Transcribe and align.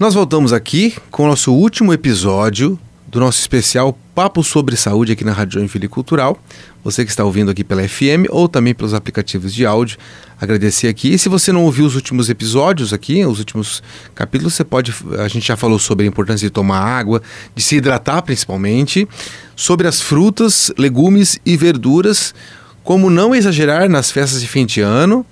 Nós 0.00 0.14
voltamos 0.14 0.50
aqui 0.50 0.96
com 1.10 1.24
o 1.24 1.26
nosso 1.26 1.52
último 1.52 1.92
episódio 1.92 2.78
do 3.06 3.20
nosso 3.20 3.38
especial 3.38 3.98
Papo 4.14 4.42
sobre 4.42 4.74
Saúde 4.74 5.12
aqui 5.12 5.24
na 5.24 5.32
Rádio 5.34 5.58
Joinville 5.58 5.88
Cultural. 5.88 6.42
Você 6.82 7.04
que 7.04 7.10
está 7.10 7.22
ouvindo 7.22 7.50
aqui 7.50 7.62
pela 7.62 7.86
FM 7.86 8.24
ou 8.30 8.48
também 8.48 8.74
pelos 8.74 8.94
aplicativos 8.94 9.52
de 9.52 9.66
áudio, 9.66 9.98
agradecer 10.40 10.88
aqui. 10.88 11.12
E 11.12 11.18
se 11.18 11.28
você 11.28 11.52
não 11.52 11.64
ouviu 11.64 11.84
os 11.84 11.96
últimos 11.96 12.30
episódios 12.30 12.94
aqui, 12.94 13.26
os 13.26 13.40
últimos 13.40 13.82
capítulos, 14.14 14.54
você 14.54 14.64
pode. 14.64 14.94
A 15.18 15.28
gente 15.28 15.46
já 15.46 15.54
falou 15.54 15.78
sobre 15.78 16.06
a 16.06 16.08
importância 16.08 16.48
de 16.48 16.50
tomar 16.50 16.80
água, 16.80 17.20
de 17.54 17.62
se 17.62 17.76
hidratar 17.76 18.22
principalmente, 18.22 19.06
sobre 19.54 19.86
as 19.86 20.00
frutas, 20.00 20.72
legumes 20.78 21.38
e 21.44 21.58
verduras, 21.58 22.34
como 22.82 23.10
não 23.10 23.34
exagerar 23.34 23.86
nas 23.86 24.10
festas 24.10 24.40
de 24.40 24.48
fim 24.48 24.64
de 24.64 24.80
ano. 24.80 25.26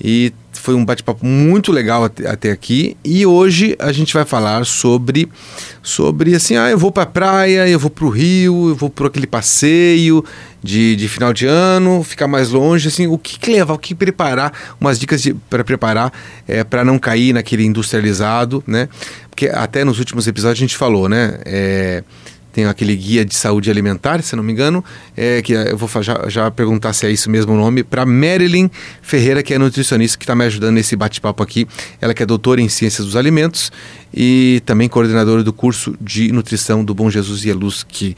E 0.00 0.32
foi 0.66 0.74
um 0.74 0.84
bate-papo 0.84 1.24
muito 1.24 1.70
legal 1.70 2.02
até, 2.02 2.28
até, 2.28 2.50
aqui. 2.50 2.96
E 3.04 3.24
hoje 3.24 3.76
a 3.78 3.92
gente 3.92 4.12
vai 4.12 4.24
falar 4.24 4.66
sobre, 4.66 5.28
sobre 5.80 6.34
assim, 6.34 6.56
ah, 6.56 6.68
eu 6.68 6.76
vou 6.76 6.90
para 6.90 7.04
a 7.04 7.06
praia, 7.06 7.68
eu 7.68 7.78
vou 7.78 7.88
para 7.88 8.04
o 8.04 8.08
rio, 8.08 8.70
eu 8.70 8.74
vou 8.74 8.90
para 8.90 9.06
aquele 9.06 9.28
passeio 9.28 10.24
de, 10.60 10.96
de 10.96 11.08
final 11.08 11.32
de 11.32 11.46
ano, 11.46 12.02
ficar 12.02 12.26
mais 12.26 12.50
longe, 12.50 12.88
assim, 12.88 13.06
o 13.06 13.16
que, 13.16 13.38
que 13.38 13.52
levar, 13.52 13.74
o 13.74 13.78
que 13.78 13.94
preparar, 13.94 14.52
umas 14.80 14.98
dicas 14.98 15.24
para 15.48 15.62
preparar 15.62 16.12
é, 16.48 16.64
para 16.64 16.84
não 16.84 16.98
cair 16.98 17.32
naquele 17.32 17.64
industrializado, 17.64 18.64
né? 18.66 18.88
Porque 19.30 19.46
até 19.46 19.84
nos 19.84 20.00
últimos 20.00 20.26
episódios 20.26 20.58
a 20.58 20.64
gente 20.66 20.76
falou, 20.76 21.08
né? 21.08 21.38
É, 21.44 22.02
tem 22.56 22.64
aquele 22.64 22.96
guia 22.96 23.22
de 23.22 23.34
saúde 23.34 23.70
alimentar, 23.70 24.22
se 24.22 24.34
não 24.34 24.42
me 24.42 24.50
engano, 24.50 24.82
é, 25.14 25.42
que 25.42 25.52
eu 25.52 25.76
vou 25.76 26.02
já, 26.02 26.26
já 26.26 26.50
perguntar 26.50 26.94
se 26.94 27.04
é 27.04 27.10
isso 27.10 27.28
mesmo 27.28 27.52
o 27.52 27.56
nome, 27.56 27.84
para 27.84 28.06
Marilyn 28.06 28.70
Ferreira, 29.02 29.42
que 29.42 29.52
é 29.52 29.58
nutricionista, 29.58 30.16
que 30.16 30.24
está 30.24 30.34
me 30.34 30.42
ajudando 30.46 30.72
nesse 30.72 30.96
bate-papo 30.96 31.42
aqui. 31.42 31.68
Ela 32.00 32.14
que 32.14 32.22
é 32.22 32.26
doutora 32.26 32.62
em 32.62 32.68
Ciências 32.70 33.04
dos 33.04 33.14
Alimentos 33.14 33.70
e 34.12 34.62
também 34.64 34.88
coordenadora 34.88 35.42
do 35.42 35.52
curso 35.52 35.94
de 36.00 36.32
nutrição 36.32 36.82
do 36.82 36.94
Bom 36.94 37.10
Jesus 37.10 37.44
e 37.44 37.52
Luz. 37.52 37.84
Que... 37.86 38.16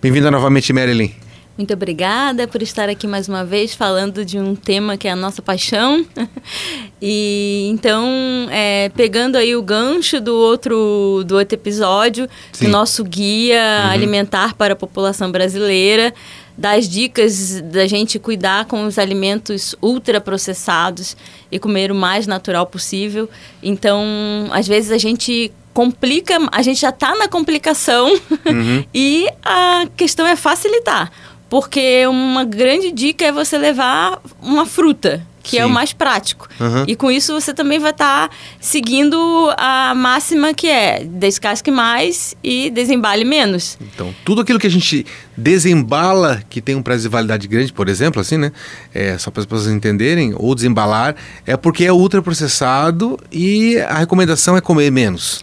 Bem-vinda 0.00 0.30
novamente, 0.30 0.72
Marilyn. 0.72 1.27
Muito 1.58 1.74
obrigada 1.74 2.46
por 2.46 2.62
estar 2.62 2.88
aqui 2.88 3.04
mais 3.08 3.28
uma 3.28 3.44
vez 3.44 3.74
falando 3.74 4.24
de 4.24 4.38
um 4.38 4.54
tema 4.54 4.96
que 4.96 5.08
é 5.08 5.10
a 5.10 5.16
nossa 5.16 5.42
paixão. 5.42 6.06
e 7.02 7.68
então, 7.72 8.06
é, 8.48 8.90
pegando 8.90 9.34
aí 9.34 9.56
o 9.56 9.60
gancho 9.60 10.20
do 10.20 10.36
outro, 10.36 11.24
do 11.26 11.36
outro 11.36 11.56
episódio, 11.56 12.28
Sim. 12.52 12.66
do 12.66 12.70
nosso 12.70 13.02
guia 13.02 13.56
uhum. 13.56 13.90
alimentar 13.90 14.54
para 14.54 14.74
a 14.74 14.76
população 14.76 15.32
brasileira, 15.32 16.14
das 16.56 16.88
dicas 16.88 17.60
da 17.62 17.88
gente 17.88 18.20
cuidar 18.20 18.66
com 18.66 18.86
os 18.86 18.96
alimentos 18.96 19.74
ultraprocessados 19.82 21.16
e 21.50 21.58
comer 21.58 21.90
o 21.90 21.94
mais 21.94 22.28
natural 22.28 22.66
possível. 22.66 23.28
Então, 23.60 24.06
às 24.52 24.68
vezes 24.68 24.92
a 24.92 24.98
gente 24.98 25.50
complica, 25.74 26.38
a 26.52 26.62
gente 26.62 26.80
já 26.80 26.90
está 26.90 27.16
na 27.16 27.26
complicação 27.26 28.12
uhum. 28.46 28.84
e 28.94 29.28
a 29.44 29.88
questão 29.96 30.24
é 30.24 30.36
facilitar. 30.36 31.10
Porque 31.48 32.06
uma 32.06 32.44
grande 32.44 32.92
dica 32.92 33.24
é 33.24 33.32
você 33.32 33.56
levar 33.56 34.20
uma 34.42 34.66
fruta, 34.66 35.26
que 35.42 35.56
Sim. 35.56 35.62
é 35.62 35.66
o 35.66 35.70
mais 35.70 35.94
prático. 35.94 36.46
Uhum. 36.60 36.84
E 36.86 36.94
com 36.94 37.10
isso 37.10 37.32
você 37.32 37.54
também 37.54 37.78
vai 37.78 37.90
estar 37.90 38.28
tá 38.28 38.34
seguindo 38.60 39.16
a 39.56 39.94
máxima 39.94 40.52
que 40.52 40.66
é 40.66 41.04
descasque 41.04 41.70
mais 41.70 42.34
e 42.44 42.68
desembale 42.68 43.24
menos. 43.24 43.78
Então, 43.80 44.14
tudo 44.24 44.42
aquilo 44.42 44.58
que 44.58 44.66
a 44.66 44.70
gente 44.70 45.06
desembala, 45.36 46.42
que 46.50 46.60
tem 46.60 46.74
um 46.74 46.82
prazo 46.82 47.02
de 47.04 47.08
validade 47.08 47.48
grande, 47.48 47.72
por 47.72 47.88
exemplo, 47.88 48.20
assim, 48.20 48.36
né? 48.36 48.52
É, 48.94 49.16
só 49.16 49.30
para 49.30 49.40
as 49.40 49.46
pessoas 49.46 49.68
entenderem, 49.68 50.34
ou 50.36 50.54
desembalar, 50.54 51.16
é 51.46 51.56
porque 51.56 51.84
é 51.84 51.92
ultraprocessado 51.92 53.18
e 53.32 53.78
a 53.78 53.98
recomendação 53.98 54.56
é 54.56 54.60
comer 54.60 54.90
menos. 54.90 55.42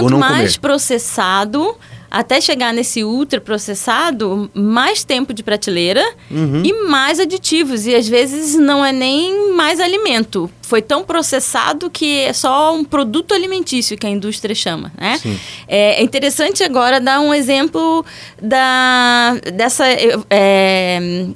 Quanto 0.00 0.18
mais 0.18 0.56
comer. 0.56 0.60
processado, 0.60 1.76
até 2.10 2.42
chegar 2.42 2.74
nesse 2.74 3.02
ultraprocessado, 3.02 4.50
mais 4.52 5.02
tempo 5.02 5.32
de 5.32 5.42
prateleira 5.42 6.04
uhum. 6.30 6.62
e 6.62 6.88
mais 6.88 7.18
aditivos. 7.18 7.86
E 7.86 7.94
às 7.94 8.06
vezes 8.06 8.54
não 8.54 8.84
é 8.84 8.92
nem 8.92 9.54
mais 9.54 9.80
alimento. 9.80 10.50
Foi 10.60 10.82
tão 10.82 11.04
processado 11.04 11.88
que 11.88 12.20
é 12.20 12.32
só 12.34 12.74
um 12.74 12.84
produto 12.84 13.32
alimentício 13.32 13.96
que 13.96 14.06
a 14.06 14.10
indústria 14.10 14.54
chama. 14.54 14.92
Né? 14.98 15.18
É, 15.66 16.00
é, 16.00 16.02
interessante 16.02 16.62
agora 16.62 17.00
dar 17.00 17.20
um 17.20 17.32
exemplo 17.32 18.04
da, 18.40 19.34
dessa. 19.54 19.84
É, 20.28 21.26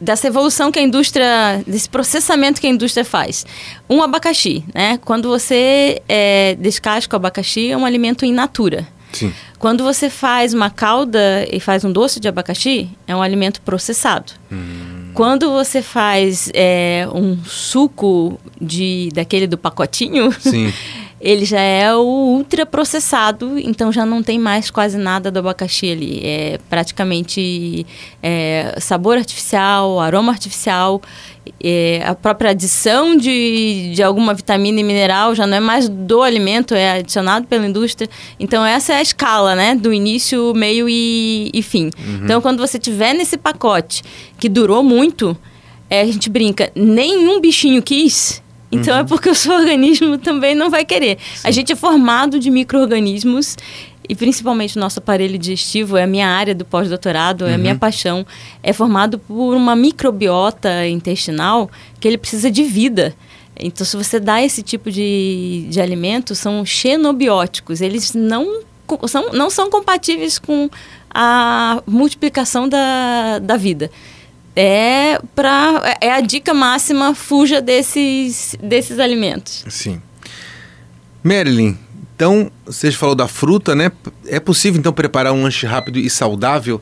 dessa 0.00 0.26
evolução 0.26 0.70
que 0.70 0.78
a 0.78 0.82
indústria, 0.82 1.62
desse 1.66 1.88
processamento 1.88 2.60
que 2.60 2.66
a 2.66 2.70
indústria 2.70 3.04
faz. 3.04 3.46
Um 3.88 4.02
abacaxi, 4.02 4.64
né? 4.74 4.98
Quando 5.04 5.28
você 5.28 6.02
é, 6.08 6.56
descasca 6.56 7.16
o 7.16 7.18
abacaxi, 7.18 7.70
é 7.70 7.76
um 7.76 7.84
alimento 7.84 8.24
in 8.24 8.32
natura. 8.32 8.86
Sim. 9.12 9.32
Quando 9.58 9.82
você 9.82 10.10
faz 10.10 10.52
uma 10.52 10.68
calda 10.68 11.46
e 11.50 11.58
faz 11.58 11.84
um 11.84 11.90
doce 11.92 12.20
de 12.20 12.28
abacaxi, 12.28 12.90
é 13.06 13.16
um 13.16 13.22
alimento 13.22 13.60
processado. 13.62 14.32
Hum. 14.52 15.10
Quando 15.14 15.50
você 15.50 15.80
faz 15.80 16.50
é, 16.52 17.08
um 17.14 17.42
suco 17.42 18.38
de 18.60 19.08
daquele 19.14 19.46
do 19.46 19.56
pacotinho, 19.56 20.28
ele 21.26 21.44
já 21.44 21.60
é 21.60 21.92
o 21.92 22.04
ultra 22.04 22.64
processado, 22.64 23.58
então 23.58 23.90
já 23.90 24.06
não 24.06 24.22
tem 24.22 24.38
mais 24.38 24.70
quase 24.70 24.96
nada 24.96 25.28
do 25.28 25.40
abacaxi 25.40 25.90
ali. 25.90 26.20
É 26.22 26.60
praticamente 26.70 27.84
é, 28.22 28.76
sabor 28.78 29.18
artificial, 29.18 29.98
aroma 29.98 30.30
artificial 30.30 31.02
é, 31.60 32.00
a 32.06 32.14
própria 32.14 32.52
adição 32.52 33.16
de, 33.16 33.90
de 33.92 34.04
alguma 34.04 34.34
vitamina 34.34 34.78
e 34.78 34.84
mineral 34.84 35.34
já 35.34 35.48
não 35.48 35.56
é 35.56 35.60
mais 35.60 35.88
do 35.88 36.22
alimento, 36.22 36.74
é 36.74 36.98
adicionado 37.00 37.44
pela 37.48 37.66
indústria. 37.66 38.08
Então, 38.38 38.64
essa 38.64 38.92
é 38.92 38.98
a 38.98 39.02
escala, 39.02 39.56
né? 39.56 39.74
Do 39.74 39.92
início, 39.92 40.54
meio 40.54 40.88
e, 40.88 41.50
e 41.52 41.60
fim. 41.60 41.90
Uhum. 41.98 42.20
Então, 42.22 42.40
quando 42.40 42.58
você 42.58 42.78
tiver 42.78 43.14
nesse 43.14 43.36
pacote 43.36 44.04
que 44.38 44.48
durou 44.48 44.84
muito, 44.84 45.36
é, 45.90 46.02
a 46.02 46.06
gente 46.06 46.30
brinca, 46.30 46.70
nenhum 46.72 47.40
bichinho 47.40 47.82
quis, 47.82 48.40
então 48.70 48.94
é 48.94 48.98
uhum. 48.98 49.04
é 49.04 49.08
porque 49.08 49.28
o 49.28 49.34
seu 49.34 49.52
organismo 49.56 50.18
também 50.18 50.54
não 50.54 50.70
vai 50.70 50.84
querer. 50.84 51.18
Sim. 51.34 51.48
A 51.48 51.50
gente 51.50 51.72
é 51.72 51.76
formado 51.76 52.38
de 52.38 52.50
micro-organismos 52.50 53.56
e 54.08 54.14
principalmente 54.14 54.76
o 54.76 54.80
nosso 54.80 54.98
aparelho 54.98 55.38
digestivo, 55.38 55.96
é 55.96 56.04
a 56.04 56.06
minha 56.06 56.28
área 56.28 56.54
do 56.54 56.64
pós-doutorado, 56.64 57.42
uhum. 57.42 57.50
é 57.50 57.54
a 57.54 57.58
minha 57.58 57.72
uhum. 57.72 57.78
paixão, 57.78 58.26
é 58.62 58.72
formado 58.72 59.18
por 59.18 59.54
uma 59.54 59.74
microbiota 59.74 60.86
intestinal 60.86 61.70
que 61.98 62.06
ele 62.06 62.18
precisa 62.18 62.50
de 62.50 62.62
vida. 62.62 63.14
Então, 63.58 63.86
se 63.86 63.96
você 63.96 64.20
dá 64.20 64.42
esse 64.42 64.62
tipo 64.62 64.90
de, 64.90 65.66
de 65.70 65.80
alimento, 65.80 66.34
são 66.34 66.64
xenobióticos. 66.64 67.80
Eles 67.80 68.12
não 68.12 68.60
são, 69.06 69.32
não 69.32 69.48
são 69.48 69.70
compatíveis 69.70 70.38
com 70.38 70.68
a 71.10 71.82
multiplicação 71.86 72.68
da, 72.68 73.38
da 73.38 73.56
vida. 73.56 73.90
É, 74.56 75.20
pra, 75.34 75.98
é 76.00 76.10
a 76.10 76.20
dica 76.22 76.54
máxima, 76.54 77.14
fuja 77.14 77.60
desses, 77.60 78.56
desses 78.62 78.98
alimentos. 78.98 79.64
Sim. 79.68 80.00
Marilyn, 81.22 81.76
então, 82.16 82.50
você 82.64 82.90
falou 82.90 83.14
da 83.14 83.28
fruta, 83.28 83.74
né? 83.74 83.92
É 84.26 84.40
possível 84.40 84.80
então 84.80 84.92
preparar 84.92 85.34
um 85.34 85.42
lanche 85.42 85.66
rápido 85.66 85.98
e 85.98 86.08
saudável 86.08 86.80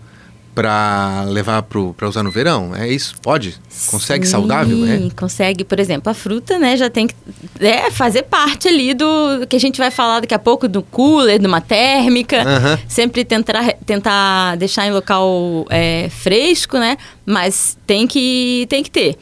para 0.55 1.25
levar 1.25 1.63
para 1.63 2.09
usar 2.09 2.23
no 2.23 2.31
verão? 2.31 2.75
É 2.75 2.89
isso? 2.89 3.15
Pode? 3.21 3.59
Consegue 3.87 4.25
Sim, 4.25 4.33
saudável? 4.33 4.77
Sim, 4.77 5.07
é? 5.09 5.11
consegue. 5.11 5.65
Por 5.65 5.81
exemplo, 5.81 6.11
a 6.11 6.15
fruta, 6.15 6.59
né, 6.59 6.77
já 6.77 6.89
tem 6.89 7.07
que 7.07 7.15
é, 7.61 7.91
fazer 7.91 8.23
parte 8.23 8.69
ali 8.69 8.95
do 8.95 9.47
que 9.49 9.57
a 9.57 9.61
gente 9.61 9.79
vai 9.79 9.91
falar 9.91 10.21
daqui 10.21 10.35
a 10.35 10.39
pouco 10.39 10.69
do 10.69 10.83
cooler, 10.83 11.39
de 11.39 11.47
uma 11.47 11.61
térmica. 11.61 12.39
Uhum. 12.39 12.79
Sempre 12.89 13.25
tentar, 13.25 13.75
tentar 13.85 14.57
deixar 14.57 14.87
em 14.87 14.93
local 14.93 15.67
é, 15.69 16.09
fresco, 16.11 16.79
né? 16.79 16.97
Mas 17.27 17.77
tem 17.87 18.07
que, 18.07 18.67
tem 18.69 18.83
que 18.83 18.91
ter. 18.91 19.17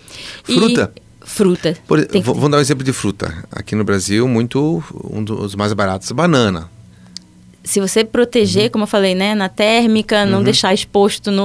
Fruta? 0.45 0.93
E, 0.97 1.03
Fruta. 1.25 1.77
Por, 1.87 2.05
vamos 2.23 2.51
dar 2.51 2.59
um 2.59 2.61
exemplo 2.61 2.85
de 2.85 2.93
fruta. 2.93 3.33
Aqui 3.51 3.77
no 3.77 3.85
Brasil, 3.85 4.27
muito 4.27 4.83
um 5.05 5.23
dos 5.23 5.55
mais 5.55 5.73
baratos, 5.73 6.11
banana 6.11 6.69
se 7.65 7.81
você 7.81 8.05
proteger, 8.05 8.65
uhum. 8.65 8.71
como 8.71 8.85
eu 8.85 8.89
falei, 8.89 9.15
né, 9.15 9.35
na 9.35 9.49
térmica, 9.49 10.27
não 10.27 10.39
uhum. 10.39 10.45
deixar 10.45 10.75
exposto 10.75 11.31
no, 11.31 11.43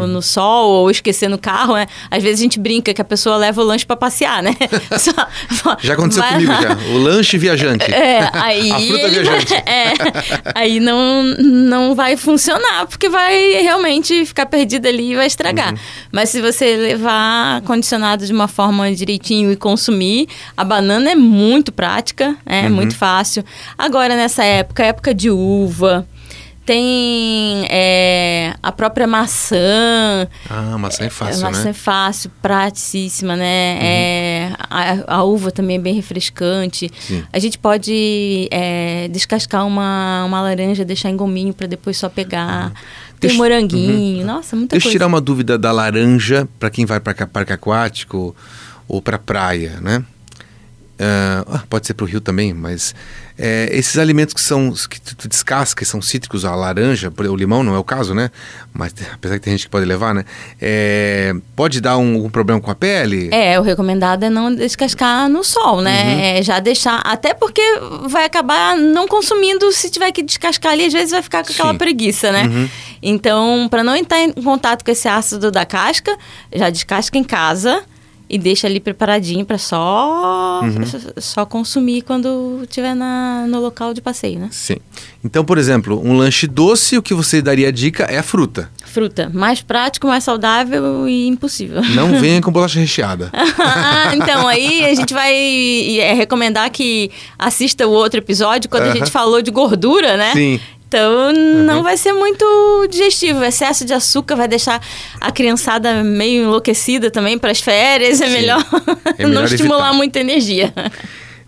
uhum. 0.00 0.06
no 0.06 0.20
sol 0.20 0.70
ou 0.70 0.90
esquecer 0.90 1.28
no 1.28 1.38
carro, 1.38 1.74
né? 1.74 1.86
Às 2.10 2.22
vezes 2.22 2.40
a 2.40 2.42
gente 2.42 2.58
brinca 2.58 2.92
que 2.92 3.00
a 3.00 3.04
pessoa 3.04 3.36
leva 3.36 3.60
o 3.60 3.64
lanche 3.64 3.86
para 3.86 3.96
passear, 3.96 4.42
né? 4.42 4.54
Só, 4.98 5.76
já 5.80 5.94
aconteceu 5.94 6.22
comigo 6.22 6.52
já. 6.52 6.76
O 6.92 6.98
lanche 6.98 7.38
viajante. 7.38 7.92
É, 7.92 8.28
aí 8.32 8.70
a 8.70 8.80
fruta 8.80 9.08
viajante. 9.08 9.54
É, 9.68 9.92
aí 10.54 10.80
não 10.80 11.22
não 11.22 11.94
vai 11.94 12.16
funcionar, 12.16 12.86
porque 12.86 13.08
vai 13.08 13.60
realmente 13.60 14.24
ficar 14.24 14.46
perdido 14.46 14.86
ali 14.86 15.12
e 15.12 15.16
vai 15.16 15.26
estragar. 15.26 15.72
Uhum. 15.72 15.78
Mas 16.10 16.30
se 16.30 16.40
você 16.40 16.76
levar 16.76 17.60
condicionado 17.62 18.24
de 18.24 18.32
uma 18.32 18.48
forma 18.48 18.90
direitinho 18.94 19.52
e 19.52 19.56
consumir, 19.56 20.26
a 20.56 20.64
banana 20.64 21.10
é 21.10 21.14
muito 21.14 21.70
prática, 21.70 22.36
é 22.46 22.62
uhum. 22.62 22.70
muito 22.70 22.96
fácil. 22.96 23.44
Agora 23.76 24.16
nessa 24.16 24.42
época, 24.44 24.84
época 24.84 25.14
de 25.14 25.30
uva. 25.38 26.06
Tem 26.66 27.64
é, 27.70 28.52
a 28.62 28.70
própria 28.70 29.06
maçã. 29.06 30.28
Ah, 30.50 30.76
maçã 30.76 31.04
é 31.06 31.08
fácil, 31.08 31.42
maçã 31.42 31.64
né? 31.64 31.70
é 31.70 31.72
fácil, 31.72 32.30
praticíssima, 32.42 33.34
né? 33.36 33.72
Uhum. 33.74 33.86
É, 33.86 34.52
a, 34.68 35.14
a 35.16 35.24
uva 35.24 35.50
também 35.50 35.76
é 35.76 35.80
bem 35.80 35.94
refrescante. 35.94 36.90
Sim. 37.00 37.24
A 37.32 37.38
gente 37.38 37.56
pode 37.58 38.48
é, 38.50 39.08
descascar 39.08 39.66
uma, 39.66 40.24
uma 40.26 40.42
laranja, 40.42 40.84
deixar 40.84 41.08
em 41.08 41.16
gominho 41.16 41.54
para 41.54 41.66
depois 41.66 41.96
só 41.96 42.10
pegar. 42.10 42.70
Tem 43.18 43.28
Deixa- 43.30 43.36
moranguinho, 43.38 44.26
nossa, 44.26 44.54
muita 44.54 44.72
Deixa 44.74 44.88
eu 44.88 44.90
coisa. 44.90 44.94
tirar 44.98 45.06
uma 45.06 45.22
dúvida 45.22 45.56
da 45.56 45.72
laranja 45.72 46.46
para 46.58 46.68
quem 46.68 46.84
vai 46.84 47.00
para 47.00 47.26
parque 47.26 47.52
aquático 47.54 48.36
ou 48.86 49.00
para 49.00 49.18
praia, 49.18 49.78
né? 49.80 50.04
Ah, 51.00 51.62
pode 51.68 51.86
ser 51.86 51.94
para 51.94 52.04
o 52.04 52.06
rio 52.06 52.20
também, 52.20 52.52
mas 52.52 52.94
é, 53.38 53.68
esses 53.70 53.96
alimentos 53.96 54.34
que 54.34 54.40
são 54.40 54.72
que 54.90 55.00
tu, 55.00 55.28
descasca, 55.28 55.78
que 55.78 55.88
são 55.88 56.02
cítricos, 56.02 56.44
a 56.44 56.56
laranja, 56.56 57.12
o 57.16 57.36
limão 57.36 57.62
não 57.62 57.72
é 57.72 57.78
o 57.78 57.84
caso, 57.84 58.12
né? 58.12 58.32
Mas 58.74 58.92
apesar 59.14 59.38
que 59.38 59.44
tem 59.44 59.52
gente 59.52 59.66
que 59.66 59.70
pode 59.70 59.86
levar, 59.86 60.12
né? 60.12 60.24
É, 60.60 61.32
pode 61.54 61.80
dar 61.80 61.96
um, 61.98 62.14
algum 62.16 62.30
problema 62.30 62.60
com 62.60 62.70
a 62.70 62.74
pele? 62.74 63.28
É, 63.32 63.58
o 63.60 63.62
recomendado 63.62 64.24
é 64.24 64.30
não 64.30 64.52
descascar 64.52 65.28
no 65.28 65.44
sol, 65.44 65.80
né? 65.80 66.02
Uhum. 66.02 66.20
É 66.20 66.42
já 66.42 66.58
deixar. 66.58 67.00
Até 67.04 67.32
porque 67.32 67.62
vai 68.08 68.24
acabar 68.24 68.76
não 68.76 69.06
consumindo 69.06 69.70
se 69.70 69.88
tiver 69.88 70.10
que 70.10 70.22
descascar 70.22 70.72
ali, 70.72 70.86
às 70.86 70.92
vezes 70.92 71.12
vai 71.12 71.22
ficar 71.22 71.44
com 71.44 71.52
aquela 71.52 71.72
Sim. 71.72 71.78
preguiça, 71.78 72.32
né? 72.32 72.42
Uhum. 72.42 72.68
Então, 73.00 73.68
para 73.70 73.84
não 73.84 73.94
entrar 73.94 74.20
em 74.20 74.32
contato 74.32 74.84
com 74.84 74.90
esse 74.90 75.06
ácido 75.06 75.52
da 75.52 75.64
casca, 75.64 76.18
já 76.52 76.70
descasca 76.70 77.16
em 77.16 77.22
casa 77.22 77.84
e 78.30 78.38
deixa 78.38 78.66
ali 78.66 78.78
preparadinho 78.80 79.44
para 79.44 79.58
só 79.58 80.60
Uhum. 80.62 80.84
só 81.18 81.46
consumir 81.46 82.02
quando 82.02 82.60
estiver 82.62 82.94
na, 82.94 83.46
no 83.48 83.60
local 83.60 83.94
de 83.94 84.00
passeio, 84.00 84.38
né? 84.38 84.48
Sim. 84.50 84.76
Então, 85.24 85.44
por 85.44 85.56
exemplo, 85.58 86.00
um 86.04 86.16
lanche 86.16 86.46
doce, 86.46 86.96
o 86.98 87.02
que 87.02 87.14
você 87.14 87.40
daria 87.40 87.72
dica 87.72 88.04
é 88.04 88.18
a 88.18 88.22
fruta. 88.22 88.70
Fruta, 88.84 89.30
mais 89.32 89.60
prático, 89.60 90.06
mais 90.06 90.24
saudável 90.24 91.08
e 91.08 91.26
impossível. 91.28 91.82
Não 91.94 92.18
venha 92.20 92.40
com 92.40 92.50
bolacha 92.50 92.80
recheada. 92.80 93.30
Ah, 93.32 94.12
então, 94.16 94.46
aí 94.48 94.84
a 94.84 94.94
gente 94.94 95.14
vai 95.14 95.32
é, 96.00 96.12
recomendar 96.14 96.70
que 96.70 97.10
assista 97.38 97.86
o 97.86 97.90
outro 97.90 98.18
episódio 98.18 98.68
quando 98.68 98.84
a 98.84 98.86
Aham. 98.86 98.96
gente 98.96 99.10
falou 99.10 99.40
de 99.42 99.50
gordura, 99.50 100.16
né? 100.16 100.32
Sim. 100.32 100.60
Então, 100.88 101.32
não 101.66 101.82
vai 101.82 101.98
ser 101.98 102.14
muito 102.14 102.44
digestivo. 102.90 103.44
Excesso 103.44 103.84
de 103.84 103.92
açúcar 103.92 104.36
vai 104.36 104.48
deixar 104.48 104.80
a 105.20 105.30
criançada 105.30 106.02
meio 106.02 106.44
enlouquecida 106.44 107.10
também 107.10 107.38
para 107.38 107.50
as 107.50 107.60
férias. 107.60 108.20
É 108.22 108.26
Sim. 108.26 108.32
melhor, 108.32 108.64
É 109.18 109.24
melhor 109.26 109.34
não 109.42 109.44
estimular 109.44 109.80
evitar. 109.88 109.96
muita 109.96 110.18
energia. 110.20 110.72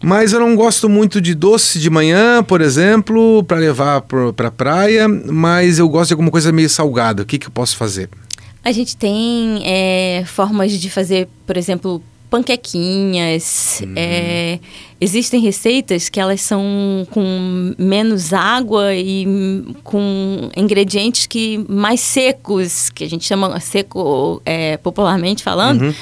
Mas 0.03 0.33
eu 0.35 0.41
não 0.41 0.55
gosto 0.55 0.89
muito 0.89 1.21
de 1.21 1.35
doce 1.35 1.79
de 1.79 1.89
manhã, 1.91 2.43
por 2.43 2.61
exemplo, 2.61 3.43
para 3.45 3.59
levar 3.59 4.03
pro- 4.03 4.33
pra 4.33 4.51
praia, 4.51 5.07
mas 5.09 5.79
eu 5.79 5.89
gosto 5.89 6.09
de 6.09 6.15
alguma 6.15 6.31
coisa 6.31 6.53
meio 6.53 6.69
salgada. 6.71 7.23
O 7.23 7.27
que, 7.27 7.39
que 7.39 7.47
eu 7.47 7.51
posso 7.51 7.77
fazer? 7.77 8.09
A 8.65 8.73
gente 8.73 8.95
tem 8.97 9.63
é, 9.65 10.23
formas 10.27 10.73
de 10.73 10.91
fazer, 10.91 11.29
por 11.47 11.57
exemplo, 11.57 12.03
panquequinhas. 12.31 13.82
é, 13.97 14.59
existem 15.00 15.41
receitas 15.41 16.09
que 16.09 16.21
elas 16.21 16.41
são 16.41 17.06
com 17.11 17.75
menos 17.77 18.32
água 18.32 18.94
e 18.94 19.27
hum, 19.27 19.75
com 19.82 20.49
ingredientes 20.56 21.27
que 21.27 21.59
mais 21.69 22.00
secos, 22.00 22.88
que 22.91 23.05
a 23.05 23.09
gente 23.09 23.25
chama 23.25 23.59
seco 23.61 24.41
é, 24.47 24.77
popularmente 24.77 25.43
falando. 25.43 25.94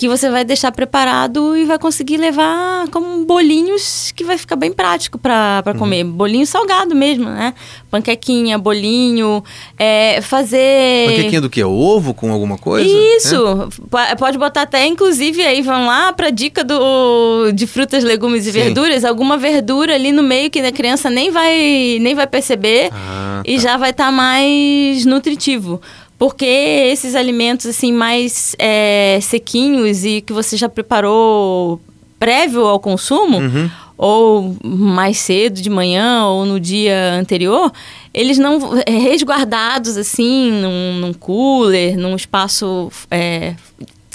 Que 0.00 0.08
você 0.08 0.30
vai 0.30 0.46
deixar 0.46 0.72
preparado 0.72 1.54
e 1.54 1.66
vai 1.66 1.78
conseguir 1.78 2.16
levar 2.16 2.88
como 2.88 3.22
bolinhos 3.26 4.10
que 4.16 4.24
vai 4.24 4.38
ficar 4.38 4.56
bem 4.56 4.72
prático 4.72 5.18
para 5.18 5.62
comer. 5.78 6.04
Bolinho 6.04 6.46
salgado 6.46 6.94
mesmo, 6.94 7.28
né? 7.28 7.52
Panquequinha, 7.90 8.56
bolinho, 8.56 9.44
é, 9.78 10.22
fazer. 10.22 11.06
Panquequinha 11.10 11.40
do 11.42 11.50
quê? 11.50 11.62
Ovo 11.62 12.14
com 12.14 12.32
alguma 12.32 12.56
coisa? 12.56 12.88
Isso, 12.88 13.36
É? 13.36 13.66
Po- 13.90 14.16
pode 14.18 14.38
botar 14.38 14.62
até, 14.62 14.86
inclusive, 14.86 15.42
aí 15.42 15.60
vão 15.60 15.84
lá 15.86 16.14
pra 16.14 16.30
dica 16.30 16.64
do, 16.64 17.52
de 17.52 17.66
frutas, 17.66 18.02
legumes 18.02 18.46
e 18.46 18.52
Sim. 18.52 18.58
verduras, 18.58 19.04
alguma 19.04 19.36
verdura 19.36 19.94
ali 19.96 20.12
no 20.12 20.22
meio 20.22 20.48
que 20.48 20.60
a 20.60 20.72
criança 20.72 21.10
nem 21.10 21.30
vai, 21.30 21.98
nem 22.00 22.14
vai 22.14 22.26
perceber 22.26 22.88
Ah, 22.90 23.42
e 23.44 23.56
tá. 23.56 23.62
já 23.62 23.76
vai 23.76 23.90
estar 23.90 24.10
mais 24.10 25.04
nutritivo. 25.04 25.78
Porque 26.20 26.44
esses 26.44 27.14
alimentos 27.14 27.64
assim 27.64 27.90
mais 27.92 28.54
é, 28.58 29.18
sequinhos 29.22 30.04
e 30.04 30.20
que 30.20 30.34
você 30.34 30.54
já 30.54 30.68
preparou 30.68 31.80
prévio 32.18 32.66
ao 32.66 32.78
consumo, 32.78 33.38
Uhum. 33.38 33.70
ou 33.96 34.56
mais 34.62 35.16
cedo 35.16 35.62
de 35.62 35.70
manhã 35.70 36.26
ou 36.26 36.44
no 36.44 36.60
dia 36.60 37.14
anterior, 37.14 37.72
eles 38.12 38.36
não 38.36 38.58
é, 38.84 38.90
resguardados 38.98 39.96
assim 39.96 40.52
num, 40.52 40.96
num 41.00 41.12
cooler, 41.14 41.96
num 41.96 42.14
espaço 42.14 42.92
é, 43.10 43.54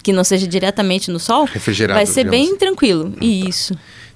que 0.04 0.13
não 0.13 0.24
seja 0.24 0.46
diretamente 0.48 1.10
no 1.10 1.19
sol, 1.19 1.46
Refrigerado, 1.46 1.98
vai 1.98 2.06
ser 2.06 2.25
digamos. 2.25 2.48
bem 2.50 2.56
tranquilo. 2.56 3.13
Isso. 3.19 3.74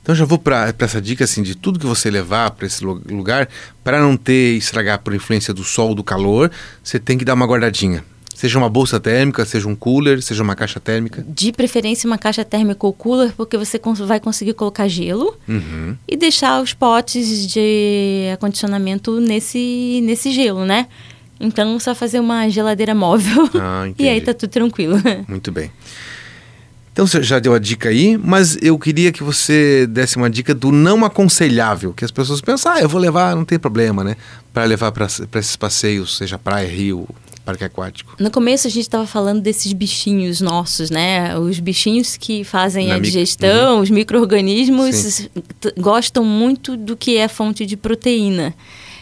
Então 0.09 0.15
já 0.15 0.25
vou 0.25 0.39
para 0.39 0.73
essa 0.79 1.00
dica 1.00 1.23
assim 1.23 1.44
de 1.44 1.53
tudo 1.53 1.77
que 1.77 1.85
você 1.85 2.09
levar 2.09 2.50
para 2.50 2.65
esse 2.65 2.83
lu- 2.83 3.00
lugar, 3.11 3.47
para 3.83 4.01
não 4.01 4.17
ter 4.17 4.57
estragar 4.57 4.97
por 5.03 5.13
influência 5.13 5.53
do 5.53 5.63
sol, 5.63 5.94
do 5.94 6.03
calor, 6.03 6.50
você 6.83 6.97
tem 6.97 7.15
que 7.15 7.23
dar 7.23 7.35
uma 7.35 7.45
guardadinha. 7.45 8.03
Seja 8.33 8.57
uma 8.57 8.67
bolsa 8.71 9.00
térmica, 9.00 9.45
seja 9.45 9.67
um 9.67 9.75
cooler, 9.75 10.19
seja 10.23 10.41
uma 10.41 10.56
caixa 10.56 10.79
térmica. 10.79 11.23
De 11.27 11.51
preferência 11.51 12.07
uma 12.07 12.17
caixa 12.17 12.44
térmica 12.44 12.88
ou 12.88 12.91
cooler, 12.91 13.33
porque 13.38 13.56
você 13.56 13.79
vai 14.07 14.19
conseguir 14.19 14.53
colocar 14.56 14.88
gelo 14.88 15.38
Uhum. 15.47 15.95
e 16.07 16.17
deixar 16.17 16.59
os 16.59 16.73
potes 16.73 17.45
de 17.45 18.31
acondicionamento 18.33 19.19
nesse, 19.19 20.01
nesse 20.03 20.31
gelo, 20.31 20.65
né? 20.65 20.88
Então, 21.39 21.79
só 21.79 21.94
fazer 21.94 22.19
uma 22.19 22.50
geladeira 22.50 22.95
móvel. 22.95 23.47
Ah, 23.53 23.88
e 24.00 24.09
aí 24.09 24.19
tá 24.21 24.33
tudo 24.33 24.50
tranquilo. 24.50 24.97
Muito 25.29 25.51
bem. 25.51 25.69
Então 27.00 27.07
você 27.07 27.24
já 27.24 27.40
deu 27.40 27.54
a 27.54 27.60
dica 27.60 27.88
aí, 27.88 28.18
mas 28.18 28.57
eu 28.62 28.78
queria 28.78 29.10
que 29.10 29.24
você 29.24 29.88
desse 29.88 30.18
uma 30.18 30.30
dica 30.30 30.54
do 30.54 30.69
não 30.69 31.06
aconselhável, 31.06 31.94
que 31.94 32.04
as 32.04 32.12
pessoas 32.12 32.42
pensam, 32.42 32.74
ah, 32.74 32.81
eu 32.81 32.90
vou 32.90 33.00
levar, 33.00 33.38
não 33.38 33.46
tem 33.46 33.57
problema, 33.57 34.04
né? 34.04 34.18
Para 34.51 34.66
levar 34.66 34.92
para 34.92 35.06
esses 35.06 35.56
passeios, 35.56 36.18
seja 36.18 36.38
praia, 36.38 36.68
rio, 36.68 37.07
parque 37.46 37.63
aquático. 37.63 38.18
No 38.19 38.30
começo 38.30 38.68
a 38.68 38.69
gente 38.69 38.81
estava 38.81 39.07
falando 39.07 39.40
desses 39.40 39.72
bichinhos 39.72 40.42
nossos, 40.42 40.90
né? 40.90 41.40
Os 41.40 41.57
bichinhos 41.62 42.18
que 42.18 42.44
fazem 42.44 42.90
Na 42.90 42.96
a 42.96 43.00
digestão, 43.00 43.80
os 43.80 43.90
micro-organismos 43.90 45.30
gostam 45.78 46.25
muito 46.25 46.75
do 46.75 46.98
que 46.98 47.16
é 47.16 47.30
fonte 47.30 47.66
de 47.66 47.78
proteína. 47.78 48.54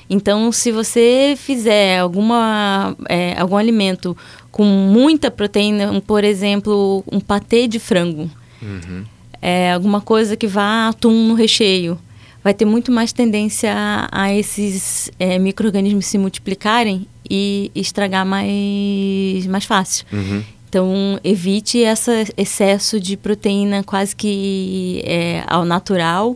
Então, 0.10 0.52
se 0.52 0.72
você 0.72 1.34
fizer 1.36 2.00
alguma, 2.00 2.96
é, 3.10 3.38
algum 3.38 3.58
alimento 3.58 4.16
com 4.58 4.66
muita 4.66 5.30
proteína, 5.30 6.02
por 6.02 6.24
exemplo, 6.24 7.04
um 7.12 7.20
patê 7.20 7.68
de 7.68 7.78
frango, 7.78 8.28
Uhum. 8.60 9.04
é, 9.40 9.72
alguma 9.72 10.02
coisa 10.02 10.36
que 10.36 10.48
vá 10.48 10.88
atum 10.88 11.28
no 11.28 11.36
recheio, 11.36 11.96
vai 12.44 12.56
ter 12.56 12.66
muito 12.66 12.92
mais 12.92 13.14
tendência 13.14 13.72
a, 13.72 14.10
a 14.24 14.34
esses 14.34 15.12
é, 15.20 15.38
micro-organismos 15.38 16.08
se 16.08 16.18
multiplicarem 16.18 17.06
e 17.30 17.70
estragar 17.76 18.26
mais, 18.26 19.46
mais 19.46 19.64
fácil. 19.64 20.08
Uhum. 20.12 20.44
Então, 20.68 21.20
evite 21.24 21.78
esse 21.78 22.34
excesso 22.36 23.00
de 23.00 23.16
proteína 23.16 23.84
quase 23.84 24.16
que 24.16 25.04
é, 25.06 25.44
ao 25.46 25.66
natural, 25.66 26.36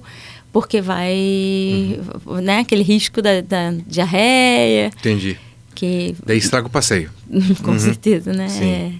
porque 0.54 0.80
vai, 0.80 2.00
né, 2.44 2.60
aquele 2.60 2.84
risco 2.84 3.20
da, 3.20 3.42
da 3.42 3.72
diarreia, 3.88 4.92
Entendi. 5.00 5.40
Que 5.82 6.16
Daí 6.26 6.38
estraga 6.38 6.68
o 6.68 6.70
passeio. 6.70 7.10
com 7.64 7.78
certeza, 7.80 8.32
né? 8.34 8.44
Uhum. 8.46 8.50
Sim. 8.50 8.72
é- 8.72 8.92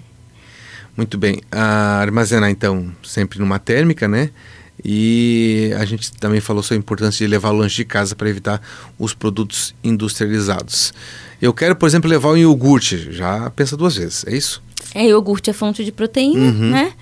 Muito 0.96 1.16
bem. 1.16 1.40
Ah, 1.50 1.98
armazenar, 2.00 2.50
então, 2.50 2.90
sempre 3.02 3.38
numa 3.38 3.58
térmica, 3.58 4.08
né? 4.08 4.30
E 4.84 5.72
a 5.78 5.84
gente 5.84 6.10
também 6.12 6.40
falou 6.40 6.62
sobre 6.62 6.76
a 6.76 6.78
importância 6.80 7.24
de 7.24 7.30
levar 7.30 7.50
o 7.50 7.56
lanche 7.56 7.76
de 7.76 7.84
casa 7.84 8.16
para 8.16 8.28
evitar 8.28 8.60
os 8.98 9.14
produtos 9.14 9.74
industrializados. 9.84 10.92
Eu 11.40 11.52
quero, 11.54 11.76
por 11.76 11.86
exemplo, 11.86 12.10
levar 12.10 12.30
um 12.30 12.36
iogurte. 12.36 13.12
Já 13.12 13.48
pensa 13.50 13.76
duas 13.76 13.96
vezes, 13.96 14.24
é 14.26 14.36
isso? 14.36 14.62
É, 14.94 15.06
iogurte 15.06 15.50
é 15.50 15.52
fonte 15.52 15.84
de 15.84 15.92
proteína, 15.92 16.40
Uhum. 16.40 16.70
né? 16.70 16.92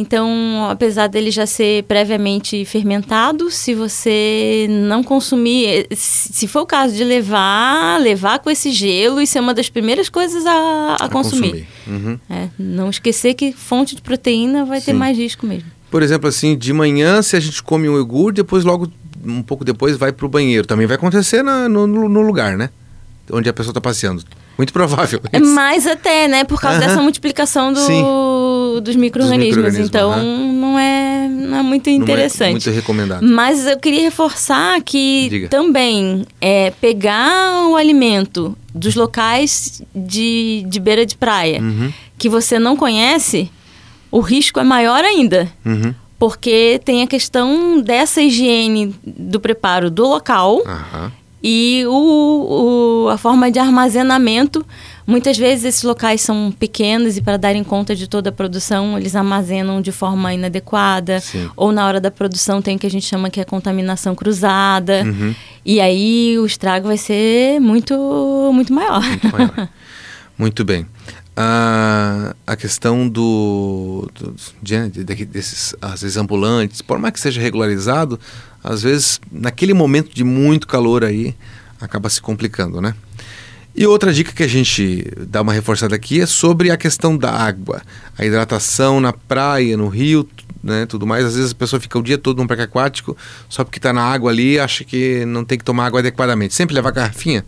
Então, 0.00 0.68
apesar 0.70 1.08
dele 1.08 1.28
já 1.28 1.44
ser 1.44 1.82
previamente 1.82 2.64
fermentado, 2.64 3.50
se 3.50 3.74
você 3.74 4.68
não 4.70 5.02
consumir, 5.02 5.66
eh, 5.66 5.86
se 5.96 6.46
for 6.46 6.60
o 6.60 6.66
caso 6.66 6.94
de 6.94 7.02
levar, 7.02 8.00
levar 8.00 8.38
com 8.38 8.48
esse 8.48 8.70
gelo, 8.70 9.20
isso 9.20 9.36
é 9.36 9.40
uma 9.40 9.52
das 9.52 9.68
primeiras 9.68 10.08
coisas 10.08 10.46
a, 10.46 10.96
a 11.00 11.08
consumir. 11.08 11.66
Uhum. 11.84 12.16
É, 12.30 12.46
não 12.56 12.90
esquecer 12.90 13.34
que 13.34 13.50
fonte 13.52 13.96
de 13.96 14.00
proteína 14.00 14.64
vai 14.64 14.78
ter 14.80 14.92
Sim. 14.92 14.98
mais 14.98 15.18
risco 15.18 15.44
mesmo. 15.44 15.68
Por 15.90 16.00
exemplo, 16.00 16.28
assim, 16.28 16.56
de 16.56 16.72
manhã, 16.72 17.20
se 17.20 17.34
a 17.34 17.40
gente 17.40 17.60
come 17.60 17.88
um 17.88 17.96
iogurte, 17.96 18.36
depois 18.36 18.62
logo, 18.64 18.88
um 19.26 19.42
pouco 19.42 19.64
depois, 19.64 19.96
vai 19.96 20.12
para 20.12 20.26
o 20.26 20.28
banheiro. 20.28 20.64
Também 20.64 20.86
vai 20.86 20.94
acontecer 20.94 21.42
na- 21.42 21.68
no, 21.68 21.88
no- 21.88 22.22
lugar, 22.22 22.56
né? 22.56 22.70
Onde 23.32 23.48
a 23.48 23.52
pessoa 23.52 23.72
está 23.72 23.80
passeando. 23.80 24.22
Muito 24.56 24.72
provável. 24.72 25.20
É 25.32 25.38
mais 25.38 25.86
até, 25.86 26.26
né? 26.28 26.44
Por 26.44 26.60
causa 26.60 26.78
dessa 26.78 27.00
multiplicação 27.00 27.72
do, 27.72 27.80
do, 28.68 28.80
dos 28.80 28.96
micro-organismos. 28.96 29.72
Micro 29.72 29.84
então, 29.84 30.10
uhum. 30.10 30.52
não, 30.52 30.78
é, 30.78 31.28
não 31.28 31.58
é 31.58 31.62
muito 31.62 31.88
interessante. 31.88 32.40
Não 32.40 32.46
é 32.46 32.50
muito 32.50 32.70
recomendado. 32.70 33.26
Mas 33.26 33.66
eu 33.66 33.78
queria 33.78 34.02
reforçar 34.02 34.80
que 34.82 35.28
Diga. 35.30 35.48
também 35.48 36.26
é, 36.40 36.70
pegar 36.80 37.68
o 37.68 37.76
alimento 37.76 38.56
dos 38.74 38.94
locais 38.94 39.82
de, 39.94 40.64
de 40.68 40.78
beira 40.78 41.04
de 41.04 41.16
praia 41.16 41.60
uhum. 41.60 41.92
que 42.16 42.28
você 42.28 42.58
não 42.58 42.76
conhece, 42.76 43.50
o 44.10 44.20
risco 44.20 44.60
é 44.60 44.64
maior 44.64 45.02
ainda. 45.04 45.50
Uhum. 45.64 45.94
Porque 46.18 46.80
tem 46.84 47.02
a 47.02 47.06
questão 47.06 47.80
dessa 47.80 48.20
higiene 48.20 48.94
do 49.04 49.38
preparo 49.38 49.88
do 49.88 50.04
local 50.06 50.56
uhum. 50.56 51.10
e 51.40 51.84
o, 51.86 53.04
o, 53.04 53.08
a 53.08 53.16
forma 53.16 53.52
de 53.52 53.58
armazenamento 53.60 54.66
Muitas 55.08 55.38
vezes 55.38 55.64
esses 55.64 55.82
locais 55.84 56.20
são 56.20 56.52
pequenos 56.52 57.16
e 57.16 57.22
para 57.22 57.38
darem 57.38 57.64
conta 57.64 57.96
de 57.96 58.06
toda 58.06 58.28
a 58.28 58.32
produção, 58.32 58.98
eles 58.98 59.16
armazenam 59.16 59.80
de 59.80 59.90
forma 59.90 60.34
inadequada. 60.34 61.18
Sim. 61.18 61.48
Ou 61.56 61.72
na 61.72 61.86
hora 61.86 61.98
da 61.98 62.10
produção 62.10 62.60
tem 62.60 62.76
o 62.76 62.78
que 62.78 62.86
a 62.86 62.90
gente 62.90 63.06
chama 63.06 63.30
que 63.30 63.40
é 63.40 63.44
contaminação 63.44 64.14
cruzada. 64.14 65.04
Uhum. 65.06 65.34
E 65.64 65.80
aí 65.80 66.38
o 66.38 66.44
estrago 66.44 66.88
vai 66.88 66.98
ser 66.98 67.58
muito, 67.58 68.50
muito 68.52 68.70
maior. 68.70 69.02
Muito, 69.02 69.32
maior. 69.32 69.68
muito 70.36 70.62
bem. 70.62 70.86
A, 71.34 72.34
a 72.46 72.54
questão 72.54 73.08
do, 73.08 74.10
do 74.14 74.34
de, 74.60 74.90
de, 74.90 75.24
desses 75.24 75.74
às 75.80 76.02
vezes 76.02 76.18
ambulantes, 76.18 76.82
por 76.82 76.98
mais 76.98 77.14
que 77.14 77.20
seja 77.20 77.40
regularizado, 77.40 78.20
às 78.62 78.82
vezes 78.82 79.18
naquele 79.32 79.72
momento 79.72 80.14
de 80.14 80.22
muito 80.22 80.66
calor 80.66 81.02
aí 81.02 81.34
acaba 81.80 82.10
se 82.10 82.20
complicando, 82.20 82.78
né? 82.82 82.94
E 83.80 83.86
outra 83.86 84.12
dica 84.12 84.32
que 84.32 84.42
a 84.42 84.48
gente 84.48 85.06
dá 85.28 85.40
uma 85.40 85.52
reforçada 85.52 85.94
aqui 85.94 86.20
é 86.20 86.26
sobre 86.26 86.72
a 86.72 86.76
questão 86.76 87.16
da 87.16 87.30
água, 87.30 87.80
a 88.18 88.26
hidratação 88.26 89.00
na 89.00 89.12
praia, 89.12 89.76
no 89.76 89.86
rio, 89.86 90.28
né, 90.60 90.84
tudo 90.84 91.06
mais. 91.06 91.24
Às 91.24 91.36
vezes 91.36 91.52
a 91.52 91.54
pessoa 91.54 91.78
fica 91.78 91.96
o 91.96 92.02
dia 92.02 92.18
todo 92.18 92.38
num 92.38 92.46
parque 92.48 92.64
aquático 92.64 93.16
só 93.48 93.62
porque 93.62 93.78
está 93.78 93.92
na 93.92 94.02
água 94.02 94.32
ali, 94.32 94.58
acha 94.58 94.82
que 94.82 95.24
não 95.26 95.44
tem 95.44 95.56
que 95.56 95.62
tomar 95.62 95.86
água 95.86 96.00
adequadamente. 96.00 96.54
Sempre 96.54 96.74
levar 96.74 96.90
garrafinha. 96.90 97.44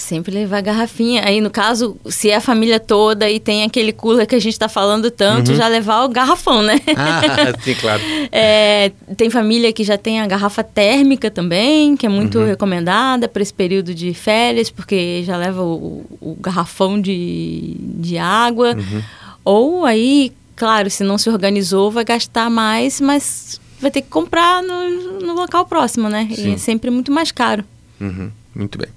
Sempre 0.00 0.32
levar 0.32 0.62
garrafinha. 0.62 1.22
Aí, 1.24 1.40
no 1.40 1.50
caso, 1.50 1.96
se 2.06 2.30
é 2.30 2.36
a 2.36 2.40
família 2.40 2.80
toda 2.80 3.28
e 3.28 3.38
tem 3.38 3.64
aquele 3.64 3.92
cooler 3.92 4.26
que 4.26 4.34
a 4.34 4.40
gente 4.40 4.54
está 4.54 4.68
falando 4.68 5.10
tanto, 5.10 5.50
uhum. 5.50 5.56
já 5.56 5.68
levar 5.68 6.04
o 6.04 6.08
garrafão, 6.08 6.62
né? 6.62 6.80
Ah, 6.96 7.52
sim, 7.62 7.74
claro. 7.74 8.02
é, 8.32 8.92
tem 9.16 9.30
família 9.30 9.72
que 9.72 9.84
já 9.84 9.96
tem 9.96 10.20
a 10.20 10.26
garrafa 10.26 10.64
térmica 10.64 11.30
também, 11.30 11.96
que 11.96 12.06
é 12.06 12.08
muito 12.08 12.38
uhum. 12.38 12.46
recomendada 12.46 13.28
para 13.28 13.42
esse 13.42 13.52
período 13.52 13.94
de 13.94 14.12
férias, 14.12 14.70
porque 14.70 15.22
já 15.24 15.36
leva 15.36 15.62
o, 15.62 16.04
o 16.20 16.36
garrafão 16.40 17.00
de, 17.00 17.76
de 17.78 18.18
água. 18.18 18.74
Uhum. 18.74 19.02
Ou 19.44 19.84
aí, 19.84 20.32
claro, 20.56 20.90
se 20.90 21.04
não 21.04 21.18
se 21.18 21.28
organizou, 21.28 21.90
vai 21.90 22.04
gastar 22.04 22.50
mais, 22.50 23.00
mas 23.00 23.60
vai 23.80 23.90
ter 23.90 24.02
que 24.02 24.08
comprar 24.08 24.62
no, 24.62 25.20
no 25.20 25.34
local 25.34 25.64
próximo, 25.66 26.08
né? 26.08 26.28
Sim. 26.34 26.50
E 26.50 26.54
é 26.54 26.56
sempre 26.56 26.90
muito 26.90 27.12
mais 27.12 27.30
caro. 27.30 27.64
Uhum. 28.00 28.30
Muito 28.60 28.78
bem. 28.78 28.88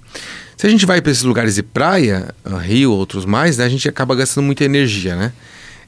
Se 0.56 0.66
a 0.66 0.70
gente 0.70 0.84
vai 0.86 1.00
para 1.00 1.10
esses 1.10 1.24
lugares 1.24 1.54
de 1.54 1.62
praia, 1.62 2.34
ah, 2.44 2.58
rio, 2.58 2.92
outros 2.92 3.24
mais, 3.24 3.56
né, 3.56 3.64
a 3.64 3.68
gente 3.68 3.88
acaba 3.88 4.14
gastando 4.14 4.44
muita 4.44 4.64
energia, 4.64 5.16
né? 5.16 5.32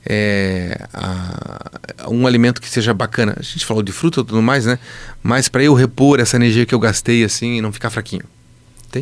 É, 0.09 0.87
a, 0.95 2.09
um 2.09 2.27
alimento 2.27 2.61
que 2.61 2.69
seja 2.69 2.95
bacana. 2.95 3.35
A 3.39 3.43
gente 3.43 3.67
falou 3.67 3.83
de 3.83 3.93
fruta 3.93 4.21
e 4.21 4.25
tudo 4.25 4.41
mais, 4.41 4.65
né? 4.65 4.79
Mas 5.23 5.49
para 5.49 5.63
eu 5.63 5.75
repor 5.75 6.21
essa 6.21 6.37
energia 6.37 6.65
que 6.65 6.75
eu 6.75 6.79
gastei 6.79 7.25
assim 7.25 7.59
e 7.59 7.61
não 7.61 7.73
ficar 7.73 7.91
fraquinho. 7.91 8.25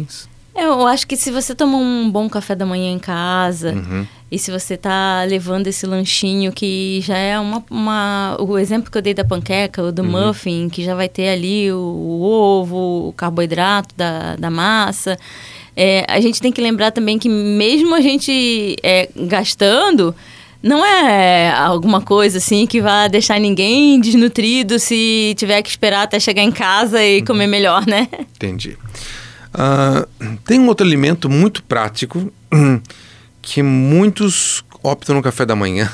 Isso? 0.09 0.29
Eu 0.55 0.87
acho 0.87 1.07
que 1.07 1.17
se 1.17 1.31
você 1.31 1.55
toma 1.55 1.77
um 1.77 2.11
bom 2.11 2.29
café 2.29 2.55
da 2.55 2.65
manhã 2.65 2.93
em 2.93 2.99
casa 2.99 3.73
uhum. 3.73 4.07
e 4.31 4.39
se 4.39 4.53
você 4.53 4.77
tá 4.77 5.25
levando 5.25 5.67
esse 5.67 5.85
lanchinho 5.85 6.53
que 6.53 7.01
já 7.01 7.17
é 7.17 7.39
uma, 7.39 7.65
uma 7.69 8.37
o 8.39 8.57
exemplo 8.57 8.91
que 8.91 8.97
eu 8.97 9.03
dei 9.03 9.13
da 9.13 9.25
panqueca 9.25 9.83
ou 9.83 9.91
do 9.91 10.03
uhum. 10.03 10.29
muffin 10.29 10.69
que 10.69 10.85
já 10.85 10.95
vai 10.95 11.09
ter 11.09 11.29
ali 11.29 11.73
o, 11.73 11.77
o 11.77 12.23
ovo, 12.23 13.09
o 13.09 13.13
carboidrato 13.15 13.95
da, 13.97 14.37
da 14.37 14.49
massa 14.49 15.19
é, 15.77 16.05
a 16.09 16.21
gente 16.21 16.41
tem 16.41 16.53
que 16.53 16.61
lembrar 16.61 16.93
também 16.93 17.19
que 17.19 17.29
mesmo 17.29 17.95
a 17.95 18.01
gente 18.01 18.77
é, 18.83 19.09
gastando, 19.17 20.15
não 20.63 20.85
é 20.85 21.51
alguma 21.53 22.01
coisa 22.01 22.39
assim 22.39 22.67
que 22.67 22.81
vai 22.81 23.09
deixar 23.09 23.41
ninguém 23.41 24.01
desnutrido 24.01 24.79
se 24.79 25.35
tiver 25.37 25.61
que 25.63 25.69
esperar 25.69 26.03
até 26.03 26.21
chegar 26.21 26.43
em 26.43 26.53
casa 26.53 27.05
e 27.05 27.19
uhum. 27.19 27.25
comer 27.25 27.47
melhor, 27.47 27.87
né? 27.87 28.09
Entendi. 28.37 28.77
Uh, 29.55 30.37
tem 30.45 30.59
um 30.59 30.67
outro 30.67 30.85
alimento 30.87 31.31
muito 31.31 31.63
prático 31.63 32.33
que 33.41 33.63
muitos 33.63 34.65
optam 34.83 35.15
no 35.15 35.23
café 35.23 35.47
da 35.47 35.55
manhã 35.55 35.91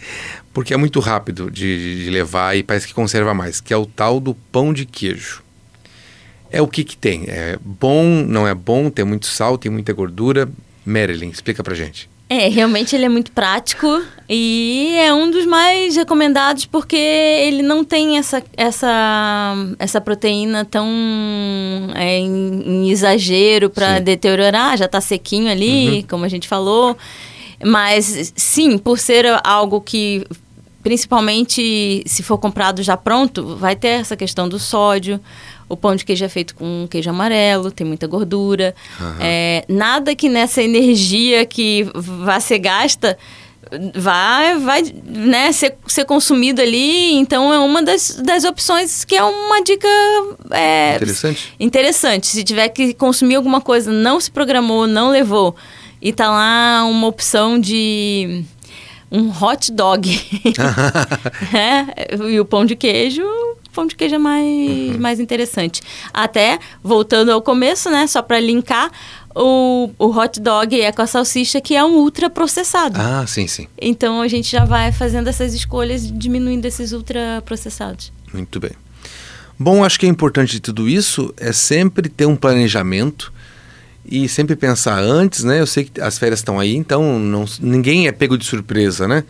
porque 0.52 0.72
é 0.72 0.76
muito 0.76 0.98
rápido 0.98 1.50
de, 1.50 2.04
de 2.04 2.10
levar 2.10 2.56
e 2.56 2.62
parece 2.62 2.86
que 2.86 2.94
conserva 2.94 3.34
mais, 3.34 3.60
que 3.60 3.72
é 3.72 3.76
o 3.76 3.84
tal 3.86 4.18
do 4.18 4.34
pão 4.34 4.72
de 4.72 4.86
queijo 4.86 5.42
é 6.52 6.60
o 6.60 6.68
que 6.68 6.84
que 6.84 6.96
tem? 6.96 7.24
É 7.28 7.58
bom, 7.60 8.04
não 8.28 8.46
é 8.46 8.54
bom, 8.54 8.90
tem 8.90 9.04
muito 9.04 9.26
sal, 9.26 9.56
tem 9.56 9.72
muita 9.72 9.92
gordura. 9.92 10.48
Marilyn, 10.84 11.30
explica 11.30 11.62
pra 11.62 11.74
gente. 11.74 12.10
É, 12.32 12.48
realmente 12.48 12.96
ele 12.96 13.04
é 13.04 13.10
muito 13.10 13.30
prático 13.30 14.02
e 14.26 14.94
é 14.96 15.12
um 15.12 15.30
dos 15.30 15.44
mais 15.44 15.96
recomendados 15.96 16.64
porque 16.64 16.96
ele 16.96 17.62
não 17.62 17.84
tem 17.84 18.16
essa, 18.16 18.42
essa, 18.56 19.54
essa 19.78 20.00
proteína 20.00 20.64
tão 20.64 20.88
é, 21.94 22.16
em, 22.16 22.62
em, 22.64 22.90
exagero 22.90 23.68
para 23.68 23.98
deteriorar, 23.98 24.78
já 24.78 24.88
tá 24.88 24.98
sequinho 24.98 25.50
ali, 25.50 25.98
uhum. 25.98 26.02
como 26.08 26.24
a 26.24 26.28
gente 26.28 26.48
falou. 26.48 26.96
Mas 27.62 28.32
sim, 28.34 28.78
por 28.78 28.98
ser 28.98 29.26
algo 29.44 29.78
que 29.78 30.24
principalmente 30.82 32.02
se 32.06 32.22
for 32.22 32.38
comprado 32.38 32.82
já 32.82 32.96
pronto, 32.96 33.56
vai 33.56 33.76
ter 33.76 34.00
essa 34.00 34.16
questão 34.16 34.48
do 34.48 34.58
sódio. 34.58 35.20
O 35.72 35.76
pão 35.76 35.96
de 35.96 36.04
queijo 36.04 36.22
é 36.22 36.28
feito 36.28 36.54
com 36.54 36.86
queijo 36.90 37.08
amarelo, 37.08 37.70
tem 37.70 37.86
muita 37.86 38.06
gordura. 38.06 38.74
Uhum. 39.00 39.16
É, 39.20 39.64
nada 39.66 40.14
que 40.14 40.28
nessa 40.28 40.62
energia 40.62 41.46
que 41.46 41.88
vai 41.94 42.38
ser 42.42 42.58
gasta 42.58 43.16
vai, 43.94 44.58
vai 44.58 44.82
né, 45.04 45.50
ser, 45.50 45.76
ser 45.86 46.04
consumido 46.04 46.60
ali. 46.60 47.14
Então 47.14 47.50
é 47.52 47.58
uma 47.58 47.82
das, 47.82 48.16
das 48.16 48.44
opções 48.44 49.02
que 49.02 49.16
é 49.16 49.24
uma 49.24 49.62
dica 49.62 49.88
é, 50.50 50.96
interessante. 50.96 51.54
interessante. 51.58 52.26
Se 52.26 52.44
tiver 52.44 52.68
que 52.68 52.92
consumir 52.92 53.36
alguma 53.36 53.62
coisa, 53.62 53.90
não 53.90 54.20
se 54.20 54.30
programou, 54.30 54.86
não 54.86 55.10
levou, 55.10 55.56
e 56.02 56.12
tá 56.12 56.30
lá 56.30 56.84
uma 56.84 57.06
opção 57.06 57.58
de 57.58 58.44
um 59.10 59.30
hot 59.30 59.72
dog. 59.72 60.10
é, 61.56 62.14
e 62.30 62.38
o 62.38 62.44
pão 62.44 62.66
de 62.66 62.76
queijo, 62.76 63.22
pão 63.72 63.86
de 63.86 63.96
queijo 63.96 64.14
é 64.14 64.18
mais, 64.18 64.46
uhum. 64.46 64.98
mais 64.98 65.20
interessante. 65.20 65.80
Até, 66.12 66.58
voltando 66.82 67.30
ao 67.30 67.42
começo, 67.42 67.90
né, 67.90 68.06
só 68.06 68.22
para 68.22 68.38
linkar, 68.38 68.90
o, 69.34 69.90
o 69.98 70.06
hot 70.06 70.40
dog 70.40 70.80
é 70.80 70.92
com 70.92 71.02
a 71.02 71.06
salsicha, 71.06 71.60
que 71.60 71.74
é 71.74 71.82
um 71.82 71.96
ultra 71.96 72.28
processado. 72.28 72.98
Ah, 73.00 73.24
sim, 73.26 73.46
sim. 73.46 73.66
Então 73.80 74.20
a 74.20 74.28
gente 74.28 74.50
já 74.50 74.64
vai 74.64 74.92
fazendo 74.92 75.28
essas 75.28 75.54
escolhas, 75.54 76.10
diminuindo 76.10 76.64
esses 76.66 76.92
ultra 76.92 77.42
processados. 77.44 78.12
Muito 78.32 78.60
bem. 78.60 78.72
Bom, 79.58 79.84
acho 79.84 79.98
que 79.98 80.06
é 80.06 80.08
importante 80.08 80.52
de 80.52 80.60
tudo 80.60 80.88
isso 80.88 81.32
é 81.36 81.52
sempre 81.52 82.08
ter 82.08 82.26
um 82.26 82.36
planejamento 82.36 83.32
e 84.04 84.28
sempre 84.28 84.56
pensar 84.56 84.98
antes, 84.98 85.44
né? 85.44 85.60
Eu 85.60 85.66
sei 85.66 85.84
que 85.84 86.00
as 86.00 86.18
férias 86.18 86.40
estão 86.40 86.58
aí, 86.58 86.74
então 86.74 87.18
não, 87.18 87.44
ninguém 87.60 88.08
é 88.08 88.12
pego 88.12 88.36
de 88.36 88.44
surpresa, 88.44 89.06
né? 89.06 89.22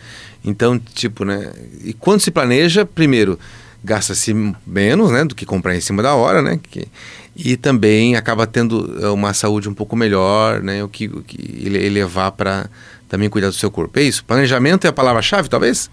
Então, 0.45 0.79
tipo, 0.79 1.25
né? 1.25 1.53
E 1.85 1.93
quando 1.93 2.21
se 2.21 2.31
planeja, 2.31 2.85
primeiro, 2.87 3.39
gasta-se 3.85 4.35
menos, 4.67 5.11
né? 5.11 5.25
Do 5.25 5.35
que 5.35 5.45
comprar 5.45 5.75
em 5.75 5.81
cima 5.81 6.03
da 6.03 6.15
hora, 6.15 6.43
né? 6.43 6.59
Que, 6.63 6.89
e 7.35 7.57
também 7.57 8.17
acaba 8.17 8.47
tendo 8.47 8.99
é, 9.03 9.09
uma 9.09 9.33
saúde 9.33 9.69
um 9.69 9.75
pouco 9.75 9.97
melhor, 9.97 10.63
né? 10.63 10.83
O 10.85 10.89
que, 10.89 11.07
o 11.07 11.23
que 11.23 11.67
elevar 11.67 12.33
para 12.33 12.69
também 13.09 13.29
cuidar 13.29 13.49
do 13.49 13.55
seu 13.55 13.71
corpo. 13.71 13.99
É 13.99 14.03
isso? 14.03 14.25
Planejamento 14.25 14.87
é 14.87 14.89
a 14.89 14.93
palavra-chave, 14.93 15.49
talvez? 15.49 15.91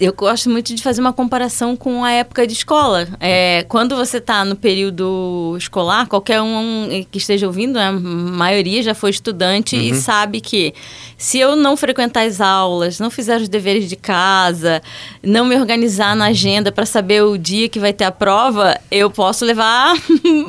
Eu 0.00 0.12
gosto 0.12 0.50
muito 0.50 0.74
de 0.74 0.82
fazer 0.82 1.00
uma 1.00 1.12
comparação 1.12 1.76
com 1.76 2.04
a 2.04 2.10
época 2.10 2.46
de 2.46 2.52
escola. 2.52 3.06
É, 3.20 3.64
quando 3.68 3.94
você 3.94 4.16
está 4.18 4.44
no 4.44 4.56
período 4.56 5.54
escolar, 5.56 6.06
qualquer 6.08 6.40
um 6.42 7.04
que 7.10 7.18
esteja 7.18 7.46
ouvindo, 7.46 7.74
né, 7.74 7.88
a 7.88 7.92
maioria 7.92 8.82
já 8.82 8.94
foi 8.94 9.10
estudante 9.10 9.76
uhum. 9.76 9.82
e 9.82 9.94
sabe 9.94 10.40
que 10.40 10.74
se 11.16 11.38
eu 11.38 11.54
não 11.54 11.76
frequentar 11.76 12.26
as 12.26 12.40
aulas, 12.40 12.98
não 12.98 13.10
fizer 13.10 13.40
os 13.40 13.48
deveres 13.48 13.88
de 13.88 13.96
casa, 13.96 14.82
não 15.22 15.44
me 15.44 15.56
organizar 15.56 16.16
na 16.16 16.26
agenda 16.26 16.72
para 16.72 16.86
saber 16.86 17.22
o 17.22 17.38
dia 17.38 17.68
que 17.68 17.78
vai 17.78 17.92
ter 17.92 18.04
a 18.04 18.10
prova, 18.10 18.78
eu 18.90 19.10
posso 19.10 19.44
levar 19.44 19.94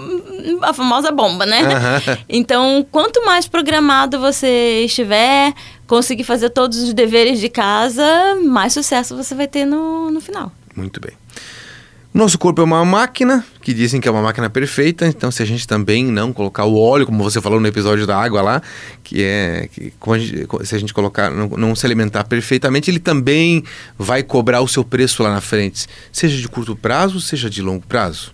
a 0.63 0.73
famosa 0.73 1.11
bomba, 1.11 1.45
né? 1.45 1.61
Uhum. 1.61 2.17
Então, 2.27 2.85
quanto 2.91 3.23
mais 3.25 3.47
programado 3.47 4.19
você 4.19 4.83
estiver, 4.85 5.53
conseguir 5.91 6.23
fazer 6.23 6.49
todos 6.51 6.77
os 6.77 6.93
deveres 6.93 7.37
de 7.37 7.49
casa, 7.49 8.05
mais 8.45 8.71
sucesso 8.71 9.13
você 9.13 9.35
vai 9.35 9.45
ter 9.45 9.65
no, 9.65 10.09
no 10.09 10.21
final. 10.21 10.49
Muito 10.73 11.01
bem. 11.01 11.11
Nosso 12.13 12.39
corpo 12.39 12.61
é 12.61 12.63
uma 12.63 12.85
máquina, 12.85 13.45
que 13.61 13.73
dizem 13.73 13.99
que 13.99 14.07
é 14.07 14.11
uma 14.11 14.21
máquina 14.21 14.49
perfeita, 14.49 15.05
então 15.05 15.29
se 15.29 15.43
a 15.43 15.45
gente 15.45 15.67
também 15.67 16.05
não 16.05 16.31
colocar 16.31 16.63
o 16.63 16.79
óleo, 16.79 17.05
como 17.05 17.21
você 17.21 17.41
falou 17.41 17.59
no 17.59 17.67
episódio 17.67 18.07
da 18.07 18.17
água 18.17 18.41
lá, 18.41 18.61
que 19.03 19.21
é 19.21 19.67
que 19.69 19.91
a 20.09 20.17
gente, 20.17 20.65
se 20.65 20.75
a 20.75 20.79
gente 20.79 20.93
colocar, 20.93 21.29
não, 21.29 21.49
não, 21.49 21.75
se 21.75 21.85
alimentar 21.85 22.23
perfeitamente, 22.23 22.89
ele 22.89 22.99
também 22.99 23.61
vai 23.97 24.23
cobrar 24.23 24.61
o 24.61 24.69
seu 24.69 24.85
preço 24.85 25.21
lá 25.21 25.29
na 25.29 25.41
frente, 25.41 25.87
seja 26.09 26.37
de 26.37 26.47
curto 26.47 26.73
prazo, 26.73 27.19
seja 27.19 27.49
de 27.49 27.61
longo 27.61 27.85
prazo. 27.85 28.33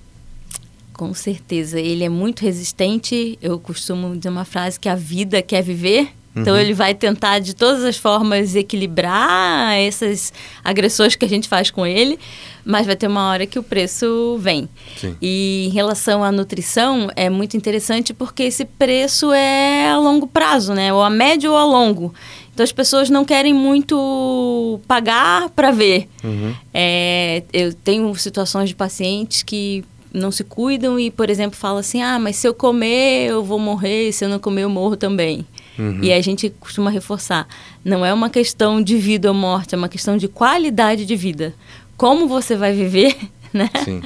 Com 0.94 1.12
certeza, 1.12 1.80
ele 1.80 2.04
é 2.04 2.10
muito 2.10 2.42
resistente. 2.42 3.38
Eu 3.42 3.60
costumo 3.60 4.16
dizer 4.16 4.30
uma 4.30 4.46
frase 4.46 4.80
que 4.80 4.90
a 4.90 4.96
vida 4.96 5.44
quer 5.44 5.62
viver, 5.62 6.12
então 6.38 6.54
uhum. 6.54 6.60
ele 6.60 6.74
vai 6.74 6.94
tentar 6.94 7.40
de 7.40 7.56
todas 7.56 7.84
as 7.84 7.98
formas 7.98 8.56
equilibrar 8.56 9.74
essas 9.74 10.32
agressões 10.64 11.16
que 11.16 11.26
a 11.26 11.30
gente 11.30 11.48
faz 11.48 11.72
com 11.72 11.86
ele, 11.86 12.20
mas 12.64 12.86
vai 12.86 12.96
ter 12.96 13.08
uma 13.08 13.30
hora 13.30 13.46
que 13.46 13.58
o 13.58 13.64
preço 13.64 14.38
vem. 14.40 14.68
Sim. 14.98 15.16
E 15.22 15.68
em 15.68 15.70
relação 15.70 16.24
à 16.24 16.32
nutrição, 16.32 17.10
é 17.16 17.30
muito 17.30 17.56
interessante 17.56 18.14
porque 18.14 18.44
esse 18.44 18.66
preço 18.66 19.32
é 19.32 19.90
a 19.90 19.98
longo 19.98 20.28
prazo, 20.28 20.74
né? 20.74 20.94
Ou 20.94 21.02
a 21.02 21.10
médio 21.10 21.52
ou 21.52 21.58
a 21.58 21.64
longo. 21.64 22.14
Então 22.54 22.64
as 22.64 22.72
pessoas 22.72 23.10
não 23.10 23.24
querem 23.24 23.54
muito 23.54 24.80
pagar 24.88 25.50
para 25.52 25.72
ver. 25.72 26.10
Uhum. 26.24 26.54
É, 26.74 27.44
eu 27.54 27.74
tenho 27.74 28.14
situações 28.16 28.70
de 28.70 28.76
pacientes 28.76 29.44
que 29.44 29.86
não 30.12 30.32
se 30.32 30.44
cuidam 30.44 31.00
e, 31.00 31.12
por 31.12 31.30
exemplo, 31.30 31.58
falam 31.58 31.78
assim: 31.78 32.02
ah, 32.02 32.20
mas 32.20 32.36
se 32.36 32.48
eu 32.48 32.54
comer 32.54 33.30
eu 33.30 33.44
vou 33.44 33.60
morrer, 33.60 34.12
se 34.12 34.26
eu 34.26 34.30
não 34.30 34.40
comer 34.40 34.64
eu 34.64 34.70
morro 34.70 34.98
também. 34.98 35.46
Uhum. 35.78 36.00
E 36.02 36.12
a 36.12 36.22
gente 36.22 36.50
costuma 36.60 36.90
reforçar: 36.90 37.48
não 37.84 38.06
é 38.06 38.14
uma 38.14 38.30
questão 38.30 38.82
de 38.82 38.98
vida 38.98 39.30
ou 39.30 39.34
morte, 39.34 39.76
é 39.76 39.78
uma 39.78 39.90
questão 39.90 40.18
de 40.18 40.28
qualidade 40.28 41.06
de 41.06 41.16
vida. 41.16 41.54
Como 41.96 42.28
você 42.28 42.56
vai 42.56 42.74
viver, 42.74 43.16
né? 43.54 43.70
Sim. 43.84 44.02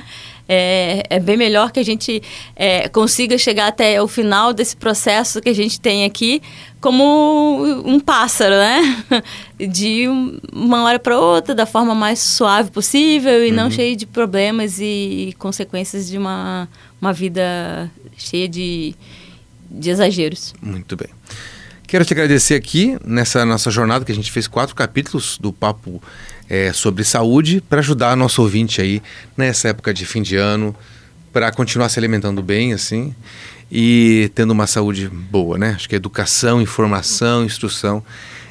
É, 0.53 1.03
é, 1.09 1.19
bem 1.19 1.37
melhor 1.37 1.71
que 1.71 1.79
a 1.79 1.83
gente 1.83 2.21
é, 2.57 2.89
consiga 2.89 3.37
chegar 3.37 3.67
até 3.67 4.01
o 4.01 4.07
final 4.07 4.51
desse 4.51 4.75
processo 4.75 5.39
que 5.39 5.47
a 5.47 5.55
gente 5.55 5.79
tem 5.79 6.03
aqui 6.03 6.41
como 6.81 7.63
um 7.85 7.99
pássaro, 8.01 8.55
né? 8.55 9.23
De 9.57 10.07
uma 10.51 10.83
hora 10.83 10.99
para 10.99 11.17
outra, 11.17 11.55
da 11.55 11.65
forma 11.65 11.95
mais 11.95 12.19
suave 12.19 12.69
possível 12.69 13.45
e 13.45 13.49
uhum. 13.49 13.55
não 13.55 13.71
cheio 13.71 13.95
de 13.95 14.05
problemas 14.05 14.77
e 14.81 15.33
consequências 15.39 16.09
de 16.09 16.17
uma, 16.17 16.67
uma 16.99 17.13
vida 17.13 17.89
cheia 18.17 18.49
de, 18.49 18.93
de 19.69 19.89
exageros. 19.89 20.53
Muito 20.61 20.97
bem. 20.97 21.07
Quero 21.91 22.05
te 22.05 22.13
agradecer 22.13 22.55
aqui 22.55 22.97
nessa 23.03 23.43
nossa 23.45 23.69
jornada 23.69 24.05
que 24.05 24.13
a 24.13 24.15
gente 24.15 24.31
fez 24.31 24.47
quatro 24.47 24.73
capítulos 24.73 25.37
do 25.37 25.51
papo 25.51 26.01
é, 26.49 26.71
sobre 26.71 27.03
saúde 27.03 27.61
para 27.69 27.79
ajudar 27.79 28.15
nosso 28.15 28.41
ouvinte 28.41 28.79
aí 28.79 29.03
nessa 29.35 29.67
época 29.67 29.93
de 29.93 30.05
fim 30.05 30.21
de 30.21 30.37
ano 30.37 30.73
para 31.33 31.51
continuar 31.51 31.89
se 31.89 31.99
alimentando 31.99 32.41
bem 32.41 32.71
assim 32.71 33.13
e 33.69 34.31
tendo 34.33 34.51
uma 34.51 34.67
saúde 34.67 35.09
boa, 35.09 35.57
né? 35.57 35.73
Acho 35.75 35.89
que 35.89 35.93
educação, 35.93 36.61
informação, 36.61 37.43
instrução 37.43 38.01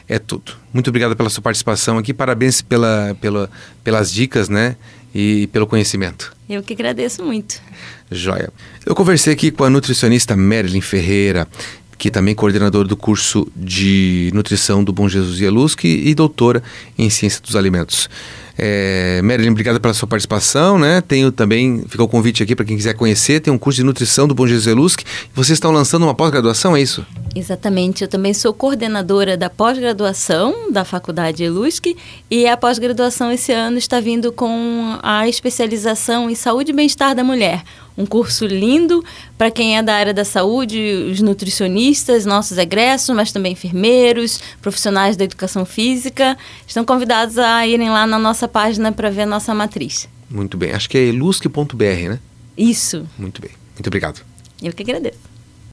é 0.07 0.19
tudo. 0.19 0.53
Muito 0.71 0.89
obrigado 0.89 1.17
pela 1.17 1.31
sua 1.31 1.43
participação 1.43 1.97
aqui, 1.97 2.13
parabéns 2.13 2.61
pela, 2.61 3.17
pela, 3.23 3.51
pelas 3.83 4.13
dicas, 4.13 4.51
né? 4.51 4.77
E 5.15 5.47
pelo 5.47 5.67
conhecimento. 5.67 6.31
Eu 6.47 6.63
que 6.63 6.75
agradeço 6.75 7.25
muito. 7.25 7.61
Joia. 8.11 8.53
Eu 8.85 8.95
conversei 8.95 9.33
aqui 9.33 9.51
com 9.51 9.65
a 9.65 9.71
nutricionista 9.71 10.37
Marilyn 10.37 10.83
Ferreira 10.83 11.49
que 12.01 12.11
também 12.11 12.33
é 12.33 12.35
coordenadora 12.35 12.89
do 12.89 12.97
curso 12.97 13.47
de 13.55 14.31
nutrição 14.33 14.83
do 14.83 14.91
Bom 14.91 15.07
Jesus 15.07 15.39
Ieluski 15.39 15.87
e 15.87 16.15
doutora 16.15 16.63
em 16.97 17.11
ciência 17.11 17.43
dos 17.43 17.55
alimentos. 17.55 18.09
É, 18.57 19.21
Marilyn, 19.23 19.55
pela 19.55 19.93
sua 19.93 20.09
participação, 20.09 20.79
né? 20.79 21.03
Tenho 21.03 21.31
também, 21.31 21.85
fica 21.89 22.03
o 22.03 22.09
convite 22.09 22.43
aqui 22.43 22.57
para 22.57 22.65
quem 22.65 22.77
quiser 22.77 22.95
conhecer, 22.95 23.41
tem 23.41 23.53
um 23.53 23.59
curso 23.59 23.77
de 23.77 23.85
nutrição 23.85 24.27
do 24.27 24.35
Bom 24.35 24.47
Jesus 24.47 24.67
Ieluski. 24.67 25.05
Vocês 25.35 25.57
estão 25.57 25.71
lançando 25.71 26.05
uma 26.05 26.15
pós-graduação, 26.15 26.75
é 26.75 26.81
isso? 26.81 27.05
Exatamente, 27.35 28.03
eu 28.03 28.09
também 28.09 28.33
sou 28.33 28.53
coordenadora 28.55 29.37
da 29.37 29.51
pós-graduação 29.51 30.73
da 30.73 30.85
Faculdade 30.85 31.45
Elusc 31.45 31.95
e 32.31 32.47
a 32.47 32.57
pós-graduação 32.57 33.31
esse 33.31 33.53
ano 33.53 33.77
está 33.77 34.01
vindo 34.01 34.33
com 34.33 34.99
a 35.03 35.29
especialização 35.29 36.31
em 36.31 36.35
saúde 36.35 36.73
e 36.73 36.75
bem-estar 36.75 37.15
da 37.15 37.23
mulher. 37.23 37.63
Um 38.01 38.07
curso 38.07 38.47
lindo 38.47 39.05
para 39.37 39.51
quem 39.51 39.77
é 39.77 39.83
da 39.83 39.95
área 39.95 40.15
da 40.15 40.25
saúde, 40.25 40.79
os 41.13 41.21
nutricionistas, 41.21 42.25
nossos 42.25 42.57
egressos, 42.57 43.15
mas 43.15 43.31
também 43.31 43.53
enfermeiros, 43.53 44.41
profissionais 44.63 45.19
da 45.19 45.25
educação 45.25 45.67
física. 45.67 46.37
Estão 46.67 46.83
convidados 46.83 47.37
a 47.37 47.67
irem 47.67 47.91
lá 47.91 48.07
na 48.07 48.19
nossa 48.19 48.49
página 48.49 48.91
para 48.91 49.11
ver 49.11 49.23
a 49.23 49.27
nossa 49.27 49.55
matriz. 49.55 50.09
Muito 50.31 50.57
bem, 50.57 50.73
acho 50.73 50.89
que 50.89 50.97
é 50.97 51.03
elusc.br, 51.03 52.09
né? 52.09 52.19
Isso. 52.57 53.07
Muito 53.19 53.43
bem, 53.43 53.51
muito 53.75 53.87
obrigado. 53.87 54.23
Eu 54.63 54.73
que 54.73 54.83
agradeço. 54.83 55.30